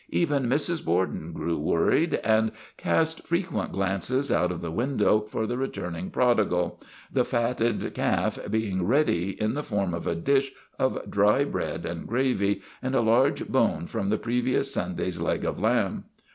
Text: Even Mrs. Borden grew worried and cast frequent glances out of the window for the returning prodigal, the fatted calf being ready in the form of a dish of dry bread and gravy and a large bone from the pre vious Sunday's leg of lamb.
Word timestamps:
Even 0.09 0.47
Mrs. 0.47 0.83
Borden 0.83 1.31
grew 1.31 1.59
worried 1.59 2.15
and 2.23 2.51
cast 2.75 3.27
frequent 3.27 3.71
glances 3.71 4.31
out 4.31 4.51
of 4.51 4.59
the 4.59 4.71
window 4.71 5.19
for 5.27 5.45
the 5.45 5.59
returning 5.59 6.09
prodigal, 6.09 6.79
the 7.13 7.23
fatted 7.23 7.93
calf 7.93 8.39
being 8.49 8.87
ready 8.87 9.39
in 9.39 9.53
the 9.53 9.61
form 9.61 9.93
of 9.93 10.07
a 10.07 10.15
dish 10.15 10.53
of 10.79 11.07
dry 11.07 11.43
bread 11.43 11.85
and 11.85 12.07
gravy 12.07 12.63
and 12.81 12.95
a 12.95 12.99
large 13.01 13.47
bone 13.47 13.85
from 13.85 14.09
the 14.09 14.17
pre 14.17 14.41
vious 14.41 14.71
Sunday's 14.73 15.21
leg 15.21 15.45
of 15.45 15.59
lamb. 15.59 16.05